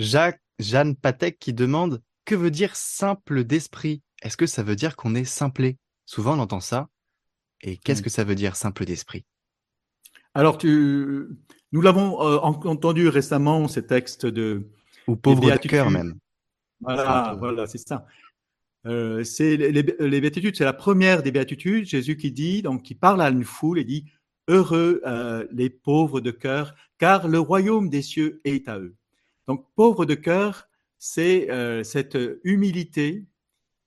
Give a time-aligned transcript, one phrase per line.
[0.00, 4.02] Jacques, Jeanne Patek qui demande que veut dire simple d'esprit?
[4.22, 5.76] Est-ce que ça veut dire qu'on est simplé?
[6.06, 6.88] Souvent on entend ça.
[7.60, 8.04] Et qu'est-ce Oui.
[8.04, 9.26] que ça veut dire simple d'esprit?
[10.32, 11.28] Alors, tu,
[11.72, 14.70] nous l'avons euh, en- entendu récemment, ces textes de
[15.06, 16.14] Ou pauvre de cœur même.
[16.80, 18.06] Voilà, c'est ça.
[18.86, 21.84] Euh, c'est les, les- les béatitudes, c'est la première des béatitudes.
[21.84, 24.06] Jésus qui dit, donc qui parle à une foule et dit
[24.48, 28.96] heureux euh, les pauvres de cœur, car le royaume des cieux est à eux.
[29.50, 33.26] Donc pauvre de cœur, c'est euh, cette humilité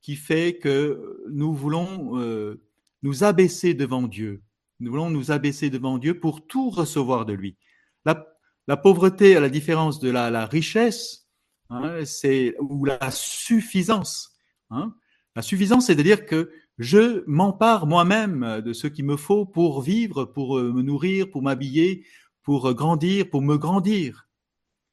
[0.02, 2.62] qui fait que nous voulons euh,
[3.02, 4.44] nous abaisser devant Dieu.
[4.82, 7.56] Nous voulons nous abaisser devant Dieu pour tout recevoir de lui.
[8.04, 11.30] La, pauvreté, à la différence de la, richesse,
[11.70, 14.36] hein, c'est ou la suffisance.
[14.70, 14.94] hein.
[15.38, 19.82] La suffisance, c'est de dire que je m'empare moi-même de ce qu'il me faut pour
[19.82, 22.06] vivre, pour euh, me nourrir, pour m'habiller,
[22.42, 24.28] pour grandir, pour me grandir.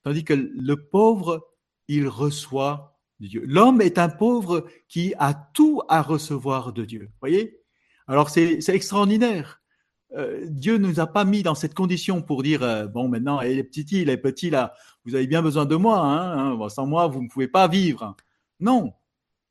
[0.03, 1.49] Tandis que le pauvre,
[1.89, 3.43] il reçoit Dieu.
[3.47, 7.11] L'homme est un pauvre qui a tout à recevoir de Dieu.
[7.21, 7.61] Voyez?
[8.07, 9.61] Alors c'est extraordinaire.
[10.17, 13.41] Euh, Dieu ne nous a pas mis dans cette condition pour dire euh, bon maintenant
[13.41, 16.85] et les petits les petits là vous avez bien besoin de moi hein, hein, sans
[16.85, 18.17] moi vous ne pouvez pas vivre
[18.59, 18.93] non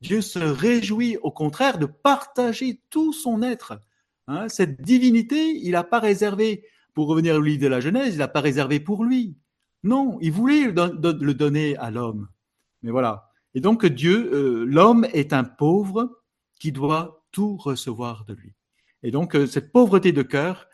[0.02, 3.80] Dieu se réjouit au contraire de partager tout son être
[4.26, 4.50] hein.
[4.50, 8.28] cette divinité il n'a pas réservé pour revenir au livre de la Genèse il n'a
[8.28, 9.38] pas réservé pour lui
[9.82, 12.28] non il voulait le, don- don- le donner à l'homme
[12.82, 16.22] mais voilà et donc Dieu euh, l'homme est un pauvre
[16.58, 18.54] qui doit tout recevoir de lui
[19.02, 20.68] et donc, euh, cette pauvreté de cœur,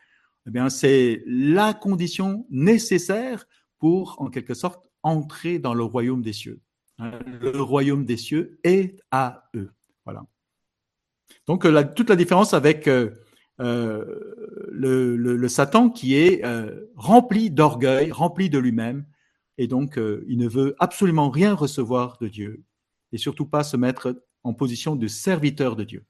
[0.48, 3.46] eh bien, c'est la condition nécessaire
[3.78, 6.58] pour, en quelque sorte, entrer dans le royaume des cieux.
[6.98, 9.70] Hein, Le royaume des cieux est à eux.
[10.04, 10.26] Voilà.
[11.46, 12.91] Donc, euh, toute la différence avec
[14.77, 19.06] le, Satan qui est euh, rempli d'orgueil, rempli de lui-même,
[19.58, 22.64] et donc euh, il ne veut absolument rien recevoir de Dieu,
[23.12, 26.04] et surtout pas se mettre en position de serviteur de Dieu.